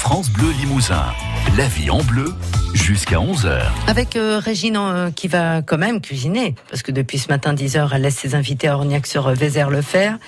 France 0.00 0.30
Bleu 0.30 0.50
Limousin. 0.52 1.04
La 1.58 1.68
vie 1.68 1.90
en 1.90 2.02
bleu 2.02 2.32
jusqu'à 2.72 3.16
11h. 3.16 3.60
Avec 3.86 4.16
euh, 4.16 4.38
Régine 4.38 4.78
euh, 4.78 5.10
qui 5.10 5.28
va 5.28 5.60
quand 5.60 5.76
même 5.76 6.00
cuisiner, 6.00 6.54
parce 6.70 6.82
que 6.82 6.90
depuis 6.90 7.18
ce 7.18 7.28
matin 7.28 7.52
10h, 7.52 7.90
elle 7.92 8.00
laisse 8.00 8.16
ses 8.16 8.34
invités 8.34 8.68
à 8.68 8.76
Orniac 8.76 9.06
sur 9.06 9.28
Vézère 9.28 9.68
le 9.68 9.82
faire. 9.82 10.18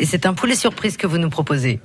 Et 0.00 0.04
c'est 0.04 0.26
un 0.26 0.34
poulet 0.34 0.56
surprise 0.56 0.96
que 0.96 1.06
vous 1.06 1.16
nous 1.16 1.30
proposez. 1.30 1.78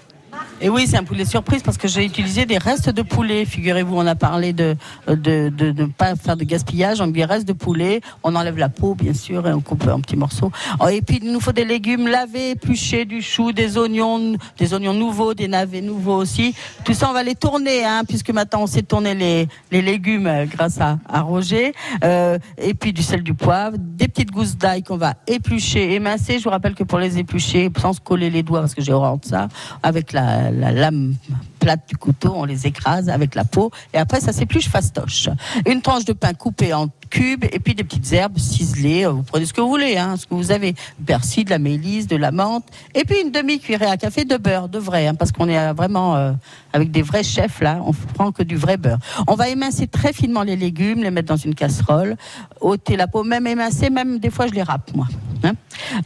Et 0.62 0.70
oui, 0.70 0.88
c'est 0.88 0.96
un 0.96 1.04
poulet 1.04 1.26
surprise 1.26 1.62
parce 1.64 1.78
que 1.78 1.90
j'ai 1.90 2.06
utilisé 2.06 2.46
des 2.46 2.58
restes 2.58 2.90
de 2.90 3.02
poulet. 3.02 3.44
Figurez-vous, 3.44 3.98
on 3.98 4.08
a 4.08 4.16
parlé 4.16 4.54
de 4.54 4.78
de 5.08 5.50
de 5.50 5.72
ne 5.72 5.88
pas 5.88 6.16
faire 6.16 6.38
de 6.38 6.46
gaspillage. 6.46 7.02
On 7.02 7.08
des 7.08 7.26
restes 7.26 7.46
de 7.48 7.54
poulet. 7.54 8.00
On 8.24 8.36
enlève 8.36 8.58
la 8.58 8.70
peau, 8.70 8.96
bien 8.96 9.14
sûr, 9.14 9.46
et 9.48 9.54
on 9.54 9.60
coupe 9.60 9.86
en 9.88 10.00
petits 10.00 10.16
morceaux. 10.16 10.52
Oh, 10.80 10.88
et 10.88 11.02
puis, 11.02 11.20
il 11.22 11.32
nous 11.34 11.42
faut 11.42 11.52
des 11.52 11.66
légumes 11.66 12.08
lavés, 12.08 12.52
épluchés, 12.52 13.04
du 13.04 13.22
chou, 13.22 13.52
des 13.52 13.78
oignons, 13.78 14.38
des 14.58 14.74
oignons 14.74 14.94
nouveaux, 14.94 15.34
des 15.34 15.50
navets 15.50 15.82
nouveaux 15.82 16.16
aussi. 16.16 16.56
Tout 16.86 16.94
ça, 16.94 17.10
on 17.10 17.14
va 17.14 17.24
les 17.24 17.36
tourner, 17.36 17.84
hein, 17.84 18.04
puisque 18.08 18.30
maintenant 18.30 18.62
on 18.64 18.68
sait 18.68 18.82
tourner 18.82 19.14
les, 19.14 19.50
les 19.72 19.82
légumes 19.82 20.28
euh, 20.28 20.46
grâce 20.46 20.80
à, 20.80 21.00
à 21.10 21.22
Roger. 21.22 21.74
Euh, 22.04 22.40
et 22.58 22.74
puis 22.74 22.94
du 22.94 23.04
sel, 23.04 23.24
du 23.24 23.34
poivre, 23.34 23.76
des 23.78 24.08
petites 24.08 24.32
gousses 24.32 24.56
d'ail 24.56 24.84
qu'on 24.84 24.98
va 24.98 25.16
éplucher, 25.28 25.96
émincer. 25.96 26.40
Je 26.40 26.46
vous 26.46 26.50
rappelle 26.50 26.76
que 26.76 26.86
pour 26.86 27.00
les 27.00 27.18
éplucher, 27.18 27.70
sans 27.78 27.92
se 27.92 28.00
coller 28.00 28.30
les 28.30 28.42
doigts, 28.42 28.62
parce 28.62 28.74
que 28.74 28.82
j'ai 28.82 28.94
horreur 28.94 29.18
de 29.18 29.26
ça, 29.26 29.50
avec 29.84 30.14
la 30.14 30.45
la, 30.52 30.72
lame 30.72 31.16
plate 31.60 31.88
du 31.90 31.98
couteau, 31.98 32.34
on 32.36 32.46
les 32.46 32.68
écrase 32.68 33.10
avec 33.10 33.36
la 33.36 33.44
peau 33.44 33.72
et 33.94 33.98
après 33.98 34.20
ça 34.22 34.32
s'épluche 34.32 34.70
fastoche. 34.70 35.30
Une 35.68 35.82
tranche 35.82 36.06
de 36.06 36.14
pain 36.14 36.34
coupé 36.34 36.74
en 36.74 36.88
cubes 37.10 37.46
et 37.52 37.60
puis 37.60 37.76
des 37.76 37.84
petites 37.84 38.12
herbes 38.14 38.38
ciselées. 38.38 39.06
Vous 39.06 39.24
prenez 39.24 39.46
ce 39.46 39.54
que 39.54 39.62
vous 39.62 39.70
voulez, 39.70 39.98
hein, 39.98 40.16
ce 40.18 40.26
que 40.26 40.34
vous 40.34 40.52
avez. 40.52 40.74
Du 40.74 41.06
persil, 41.06 41.46
de 41.46 41.50
la 41.50 41.60
mélisse, 41.60 42.08
de 42.08 42.16
la 42.16 42.32
menthe 42.32 42.66
et 42.94 43.04
puis 43.04 43.22
une 43.22 43.32
demi-cuillerée 43.32 43.86
à 43.86 43.98
café 43.98 44.26
de 44.26 44.38
beurre, 44.38 44.70
de 44.70 44.80
vrai, 44.80 45.08
hein, 45.08 45.16
parce 45.16 45.32
qu'on 45.32 45.50
est 45.50 45.74
vraiment 45.74 46.16
euh, 46.16 46.34
avec 46.74 46.92
des 46.92 47.02
vrais 47.02 47.24
chefs 47.24 47.62
là. 47.62 47.80
On 47.86 47.94
prend 47.94 48.32
que 48.32 48.44
du 48.44 48.56
vrai 48.56 48.78
beurre. 48.78 49.00
On 49.28 49.36
va 49.36 49.50
émincer 49.50 49.88
très 49.88 50.14
finement 50.14 50.44
les 50.44 50.56
légumes, 50.56 51.04
les 51.04 51.12
mettre 51.12 51.30
dans 51.30 51.38
une 51.38 51.56
casserole, 51.56 52.16
ôter 52.62 52.96
la 52.96 53.08
peau, 53.08 53.24
même 53.24 53.48
émincer, 53.48 53.90
même 53.90 54.20
des 54.20 54.30
fois 54.30 54.48
je 54.48 54.54
les 54.54 54.64
râpe 54.64 54.92
moi. 54.94 55.08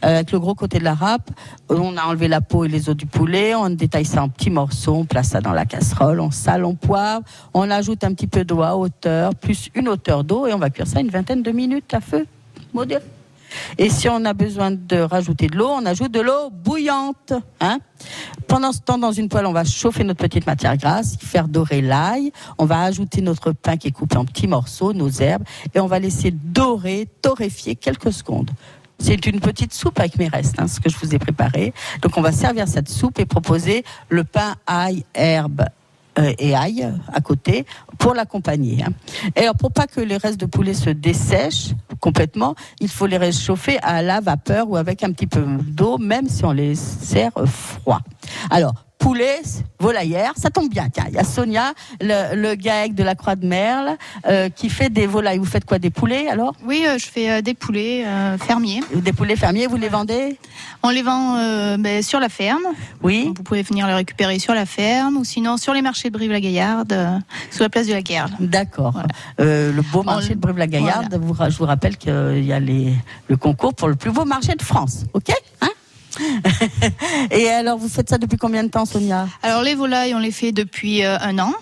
Euh, 0.04 0.16
avec 0.16 0.32
le 0.32 0.38
gros 0.38 0.54
côté 0.54 0.78
de 0.78 0.84
la 0.84 0.94
râpe, 0.94 1.30
on 1.68 1.96
a 1.96 2.04
enlevé 2.04 2.28
la 2.28 2.40
peau 2.40 2.64
et 2.64 2.68
les 2.68 2.88
os 2.88 2.96
du 2.96 3.06
poulet, 3.06 3.54
on 3.54 3.70
détaille 3.70 4.04
ça 4.04 4.22
en 4.22 4.28
petits 4.28 4.50
morceaux, 4.50 4.94
on 4.94 5.04
place 5.04 5.30
ça 5.30 5.40
dans 5.40 5.52
la 5.52 5.64
casserole, 5.64 6.20
on 6.20 6.30
sale, 6.30 6.64
on 6.64 6.74
poivre, 6.74 7.24
on 7.54 7.70
ajoute 7.70 8.04
un 8.04 8.12
petit 8.14 8.26
peu 8.26 8.44
d'eau 8.44 8.62
à 8.62 8.76
hauteur, 8.76 9.34
plus 9.34 9.70
une 9.74 9.88
hauteur 9.88 10.24
d'eau 10.24 10.46
et 10.46 10.54
on 10.54 10.58
va 10.58 10.70
cuire 10.70 10.86
ça 10.86 11.00
une 11.00 11.10
vingtaine 11.10 11.42
de 11.42 11.50
minutes 11.50 11.92
à 11.94 12.00
feu 12.00 12.26
modéré. 12.72 13.02
Et 13.78 13.90
si 13.90 14.08
on 14.08 14.24
a 14.24 14.32
besoin 14.32 14.70
de 14.70 14.96
rajouter 14.98 15.48
de 15.48 15.56
l'eau, 15.56 15.68
on 15.68 15.84
ajoute 15.86 16.12
de 16.12 16.20
l'eau 16.20 16.50
bouillante. 16.50 17.32
Hein 17.60 17.78
Pendant 18.46 18.72
ce 18.72 18.80
temps, 18.80 18.98
dans 18.98 19.12
une 19.12 19.28
poêle, 19.28 19.46
on 19.46 19.52
va 19.52 19.64
chauffer 19.64 20.04
notre 20.04 20.20
petite 20.20 20.46
matière 20.46 20.76
grasse, 20.76 21.16
faire 21.20 21.48
dorer 21.48 21.80
l'ail. 21.80 22.32
On 22.58 22.64
va 22.64 22.82
ajouter 22.82 23.22
notre 23.22 23.52
pain 23.52 23.76
qui 23.76 23.88
est 23.88 23.92
coupé 23.92 24.16
en 24.16 24.24
petits 24.24 24.46
morceaux, 24.46 24.92
nos 24.92 25.10
herbes, 25.10 25.44
et 25.74 25.80
on 25.80 25.86
va 25.86 25.98
laisser 25.98 26.30
dorer, 26.30 27.08
torréfier 27.22 27.74
quelques 27.74 28.12
secondes. 28.12 28.50
C'est 29.00 29.26
une 29.26 29.40
petite 29.40 29.72
soupe 29.72 29.98
avec 29.98 30.18
mes 30.18 30.28
restes, 30.28 30.60
hein, 30.60 30.68
ce 30.68 30.78
que 30.78 30.90
je 30.90 30.96
vous 30.98 31.14
ai 31.14 31.18
préparé. 31.18 31.72
Donc 32.02 32.16
on 32.16 32.20
va 32.20 32.32
servir 32.32 32.68
cette 32.68 32.88
soupe 32.88 33.18
et 33.18 33.26
proposer 33.26 33.84
le 34.08 34.24
pain 34.24 34.54
ail, 34.66 35.04
herbe 35.14 35.64
euh, 36.18 36.32
et 36.38 36.54
ail 36.54 36.92
à 37.12 37.20
côté 37.20 37.64
pour 37.98 38.14
l'accompagner. 38.14 38.84
Hein. 38.84 38.90
Et 39.36 39.40
alors 39.40 39.56
pour 39.56 39.72
pas 39.72 39.86
que 39.86 40.00
les 40.00 40.16
restes 40.16 40.40
de 40.40 40.46
poulet 40.46 40.74
se 40.74 40.90
dessèchent 40.90 41.72
complètement, 41.98 42.54
il 42.80 42.88
faut 42.88 43.06
les 43.06 43.16
réchauffer 43.16 43.78
à 43.82 44.02
la 44.02 44.20
vapeur 44.20 44.68
ou 44.68 44.76
avec 44.76 45.02
un 45.02 45.12
petit 45.12 45.26
peu 45.26 45.42
d'eau, 45.42 45.98
même 45.98 46.28
si 46.28 46.44
on 46.44 46.52
les 46.52 46.74
sert 46.74 47.32
froid. 47.46 48.00
Alors 48.50 48.74
poulet, 49.00 49.40
volaillère, 49.80 50.34
ça 50.36 50.50
tombe 50.50 50.68
bien. 50.68 50.88
Tiens, 50.92 51.06
il 51.08 51.14
y 51.14 51.18
a 51.18 51.24
Sonia, 51.24 51.72
le, 52.00 52.36
le 52.36 52.54
GAEC 52.54 52.94
de 52.94 53.02
la 53.02 53.14
Croix 53.14 53.34
de 53.34 53.46
Merle, 53.46 53.96
euh, 54.28 54.50
qui 54.50 54.68
fait 54.68 54.90
des 54.90 55.06
volailles. 55.06 55.38
Vous 55.38 55.46
faites 55.46 55.64
quoi, 55.64 55.78
des 55.78 55.90
poulets 55.90 56.28
alors? 56.28 56.54
Oui, 56.64 56.84
euh, 56.86 56.98
je 56.98 57.06
fais 57.06 57.30
euh, 57.30 57.40
des 57.40 57.54
poulets 57.54 58.04
fermiers. 58.38 58.82
Des 58.94 59.12
poulets 59.12 59.36
fermiers, 59.36 59.66
vous 59.66 59.76
les 59.78 59.88
vendez? 59.88 60.38
On 60.82 60.90
les 60.90 61.02
vend 61.02 61.34
ben, 61.78 62.02
sur 62.02 62.20
la 62.20 62.28
ferme. 62.28 62.62
Oui. 63.02 63.32
Vous 63.36 63.42
pouvez 63.42 63.62
venir 63.62 63.86
les 63.86 63.94
récupérer 63.94 64.38
sur 64.38 64.54
la 64.54 64.66
ferme 64.66 65.16
ou 65.16 65.24
sinon 65.24 65.56
sur 65.56 65.72
les 65.74 65.82
marchés 65.82 66.08
de 66.10 66.14
Brive-la-Gaillarde, 66.14 66.94
sous 67.50 67.62
la 67.62 67.68
place 67.70 67.86
de 67.86 67.92
la 67.94 68.02
Guerre. 68.02 68.28
D'accord. 68.38 68.92
Voilà. 68.92 69.08
Le 69.38 69.82
beau 69.92 70.02
marché 70.02 70.32
On- 70.32 70.34
de 70.36 70.40
Brive-la-Gaillarde, 70.40 71.20
je 71.48 71.56
vous 71.58 71.64
rappelle 71.64 71.96
qu'il 71.96 72.44
y 72.44 72.52
a 72.52 72.60
les, 72.60 72.94
le 73.28 73.36
concours 73.36 73.74
pour 73.74 73.88
le 73.88 73.94
plus 73.94 74.10
beau 74.10 74.24
marché 74.24 74.54
de 74.54 74.62
France. 74.62 75.04
OK? 75.14 75.32
Et 77.30 77.48
alors, 77.48 77.78
vous 77.78 77.88
faites 77.88 78.08
ça 78.08 78.18
depuis 78.18 78.38
combien 78.38 78.62
de 78.64 78.68
temps, 78.68 78.84
Sonia? 78.84 79.28
Alors 79.42 79.62
les 79.62 79.74
volailles, 79.74 80.14
on 80.14 80.18
les 80.18 80.32
fait 80.32 80.52
depuis 80.52 81.04
euh, 81.04 81.16
un 81.20 81.38
an. 81.38 81.52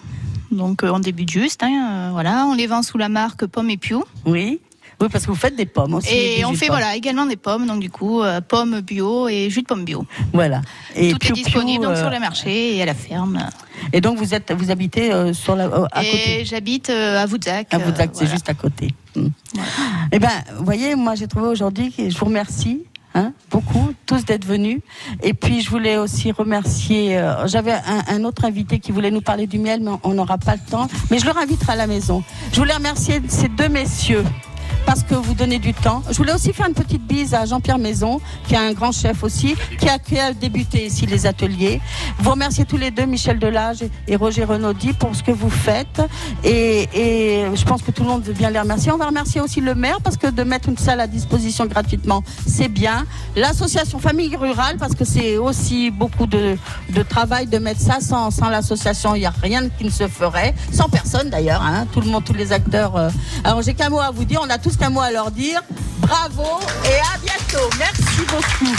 Donc 0.51 0.83
euh, 0.83 0.91
on 0.93 0.99
débute 0.99 1.31
juste, 1.31 1.63
hein, 1.63 1.89
euh, 1.91 2.09
voilà. 2.13 2.47
On 2.47 2.55
les 2.55 2.67
vend 2.67 2.83
sous 2.83 2.99
la 2.99 3.09
marque 3.09 3.47
Pomme 3.47 3.69
et 3.71 3.77
Piou. 3.77 4.03
Oui 4.25 4.61
Oui, 5.01 5.09
parce 5.13 5.27
que 5.27 5.31
vous 5.31 5.37
faites 5.37 5.57
des 5.57 5.67
pommes 5.67 5.95
aussi. 5.95 6.09
Et 6.13 6.45
on 6.47 6.55
fait 6.55 6.67
pommes. 6.69 6.77
voilà 6.77 6.97
également 6.97 7.27
des 7.27 7.37
pommes, 7.37 7.67
donc 7.67 7.81
du 7.81 7.91
coup 7.91 8.23
euh, 8.23 8.41
pommes 8.41 8.81
bio 8.81 9.29
et 9.29 9.51
jus 9.51 9.61
de 9.63 9.67
pomme 9.67 9.85
bio. 9.85 10.07
Voilà. 10.33 10.63
Et 10.97 11.13
Tout 11.13 11.19
Piou 11.19 11.33
est 11.33 11.43
disponible 11.43 11.81
Piou, 11.81 11.89
donc, 11.91 11.99
euh, 11.99 12.01
sur 12.01 12.11
les 12.11 12.19
marchés 12.19 12.77
et 12.77 12.83
à 12.83 12.87
la 12.87 12.95
ferme. 12.95 13.47
Et 13.93 14.01
donc, 14.01 14.19
vous 14.19 14.35
êtes, 14.35 14.51
vous 14.53 14.71
habitez 14.71 15.13
euh, 15.13 15.33
sur 15.33 15.55
la, 15.55 15.67
euh, 15.67 15.87
à 15.93 16.03
et 16.03 16.11
côté? 16.11 16.45
j'habite 16.45 16.91
à 16.91 17.25
Voudzac. 17.27 17.73
À 17.73 17.79
Voudzac, 17.79 18.11
c'est 18.13 18.25
voilà. 18.25 18.33
juste 18.33 18.49
à 18.49 18.55
côté. 18.55 18.95
Mm. 19.15 19.27
Eh 20.13 20.19
ben, 20.19 20.31
vous 20.57 20.65
voyez, 20.65 20.95
moi, 20.95 21.15
j'ai 21.15 21.29
trouvé 21.29 21.47
aujourd'hui, 21.47 21.95
je 21.97 22.17
vous 22.19 22.25
remercie. 22.27 22.83
Hein, 23.19 23.33
beaucoup, 23.51 23.93
tous 24.07 24.25
d'être 24.25 24.45
venus. 24.45 24.81
Et 25.25 25.35
puis, 25.35 25.61
je 25.61 25.71
voulais 25.71 25.97
aussi 25.97 26.31
remercier. 26.31 27.19
euh, 27.19 27.49
J'avais 27.49 27.73
un, 27.73 28.23
autre 28.23 28.45
invité 28.45 28.79
qui 28.79 28.93
voulait 28.93 29.11
nous 29.11 29.21
parler 29.21 29.49
du 29.49 29.59
miel, 29.59 29.81
mais 29.83 29.91
on 30.05 30.15
n'aura 30.15 30.39
pas 30.39 30.55
le 30.55 30.71
temps. 30.71 30.87
Mais 31.11 31.19
je 31.19 31.25
le 31.25 31.37
inviterai 31.37 31.73
à 31.73 31.77
la 31.77 31.89
maison. 31.89 32.23
Je 32.53 32.61
voulais 32.61 32.75
remercier 32.75 33.21
ces 33.27 33.49
deux 33.49 33.69
messieurs 33.69 34.23
parce 34.89 35.03
que 35.03 35.15
vous 35.15 35.35
donnez 35.35 35.59
du 35.59 35.75
temps. 35.75 36.03
Je 36.11 36.17
voulais 36.17 36.33
aussi 36.33 36.55
faire 36.55 36.67
une 36.67 36.73
petite 36.73 37.07
bise 37.07 37.35
à 37.35 37.45
Jean-Pierre 37.45 37.77
Maison, 37.77 38.23
qui 38.47 38.55
est 38.55 38.57
un 38.57 38.73
grand 38.73 38.91
chef 38.91 39.23
aussi, 39.23 39.55
qui 39.79 39.87
a, 39.87 39.99
qui 39.99 40.19
a 40.19 40.33
débuté 40.33 40.87
ici 40.87 41.05
les 41.05 41.27
ateliers. 41.27 41.83
Vous 42.21 42.31
remerciez 42.31 42.65
tous 42.65 42.79
les 42.79 42.91
deux, 42.91 43.05
Michel 43.05 43.39
Delage 43.39 43.85
et 44.07 44.17
Roger 44.17 44.45
Renaudy, 44.45 44.95
pour 44.95 45.15
ce 45.15 45.23
que 45.23 45.31
vous 45.31 45.51
faites. 45.51 46.01
Et, 46.43 46.89
je 47.55 47.65
pense 47.67 47.83
que 47.83 47.91
tout 47.91 48.03
le 48.03 48.09
monde 48.09 48.23
veut 48.23 48.33
bien 48.33 48.49
les 48.49 48.59
remercier. 48.59 48.91
On 48.91 48.97
va 48.97 49.05
remercier 49.05 49.43
aussi 49.43 49.61
le 49.61 49.75
maire, 49.75 49.99
parce 50.03 50.17
que 50.17 50.29
de 50.29 50.43
mettre 50.43 50.71
une 50.71 50.79
salle 50.79 51.01
à 51.01 51.07
disposition 51.07 51.67
gratuitement, 51.67 52.23
c'est 52.47 52.69
bien. 52.69 53.05
L'association 53.37 53.99
Famille 53.99 54.35
Rurale, 54.37 54.79
parce 54.79 54.95
que 54.95 55.05
c'est 55.05 55.37
aussi 55.37 55.91
beaucoup 55.91 56.27
de, 56.27 56.57
de 56.95 57.03
travail 57.03 57.47
de 57.47 57.59
mettre 57.59 57.83
ça. 57.83 58.01
Sans, 58.01 58.31
sans 58.31 58.49
l'association, 58.49 59.15
il 59.15 59.21
n'y 59.21 59.27
a 59.27 59.35
rien 59.43 59.69
qui 59.69 59.85
ne 59.85 59.91
se 59.91 60.09
ferait. 60.09 60.55
Sans 60.73 60.89
personne 60.89 61.29
d'ailleurs, 61.29 61.61
hein, 61.61 61.87
tout 61.93 62.01
le 62.01 62.07
monde, 62.07 62.25
tous 62.25 62.33
les 62.33 62.53
acteurs. 62.53 62.97
euh. 62.97 63.11
Alors 63.45 63.61
j'ai 63.61 63.75
qu'un 63.75 63.91
mot 63.91 64.01
à 64.01 64.11
vous 64.11 64.25
dire, 64.25 64.41
on 64.43 64.49
a 64.49 64.57
tous 64.57 64.78
qu'un 64.79 64.91
mot 64.91 65.01
à 65.01 65.11
leur 65.11 65.31
dire. 65.31 65.63
Bravo 65.99 66.61
et 66.85 66.99
à 67.15 67.19
bientôt. 67.19 67.69
Merci 67.79 68.23
beaucoup. 68.31 68.75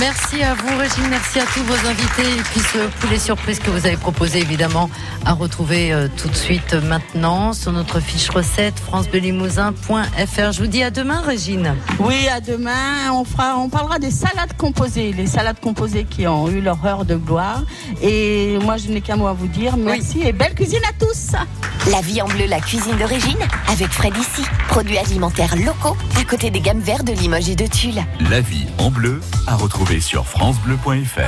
Merci 0.00 0.42
à 0.42 0.54
vous, 0.54 0.78
Régine. 0.78 1.08
Merci 1.10 1.40
à 1.40 1.44
tous 1.46 1.62
vos 1.64 1.88
invités. 1.88 2.38
Et 2.38 2.42
puis 2.52 2.60
ce 2.60 2.86
poulet 3.00 3.18
surprise 3.18 3.58
que 3.58 3.70
vous 3.70 3.84
avez 3.84 3.96
proposé, 3.96 4.38
évidemment, 4.38 4.88
à 5.24 5.32
retrouver 5.32 5.92
euh, 5.92 6.06
tout 6.16 6.28
de 6.28 6.36
suite 6.36 6.74
euh, 6.74 6.80
maintenant 6.80 7.52
sur 7.52 7.72
notre 7.72 7.98
fiche 7.98 8.30
recette 8.30 8.78
francebelimousin.fr. 8.78 10.52
Je 10.52 10.60
vous 10.60 10.68
dis 10.68 10.84
à 10.84 10.90
demain, 10.90 11.20
Régine. 11.20 11.74
Oui, 11.98 12.28
à 12.28 12.40
demain. 12.40 13.12
On 13.12 13.24
fera, 13.24 13.56
on 13.58 13.68
parlera 13.68 13.98
des 13.98 14.12
salades 14.12 14.56
composées, 14.56 15.12
les 15.12 15.26
salades 15.26 15.58
composées 15.60 16.04
qui 16.04 16.28
ont 16.28 16.48
eu 16.48 16.60
leur 16.60 16.84
heure 16.86 17.04
de 17.04 17.16
gloire. 17.16 17.64
Et 18.00 18.56
moi, 18.62 18.76
je 18.76 18.88
n'ai 18.88 19.00
qu'un 19.00 19.16
mot 19.16 19.26
à 19.26 19.32
vous 19.32 19.48
dire. 19.48 19.76
Merci 19.76 20.22
et 20.22 20.32
belle 20.32 20.54
cuisine 20.54 20.82
à 20.88 20.92
tous. 21.04 21.32
La 21.90 22.00
vie 22.02 22.22
en 22.22 22.26
bleu, 22.28 22.46
la 22.46 22.60
cuisine 22.60 22.96
d'origine, 22.98 23.38
avec 23.68 23.88
Fred 23.88 24.16
ici. 24.16 24.42
Produits 24.68 24.98
alimentaires 24.98 25.56
locaux, 25.56 25.96
à 26.20 26.24
côté 26.24 26.50
des 26.50 26.60
gammes 26.60 26.80
vertes 26.80 27.04
de 27.04 27.12
Limoges 27.12 27.48
et 27.48 27.56
de 27.56 27.66
Tulle. 27.66 28.04
La 28.30 28.40
vie 28.40 28.66
en 28.78 28.90
bleu 28.90 29.20
à 29.46 29.56
sur 29.96 30.26
francebleu.fr. 30.26 31.18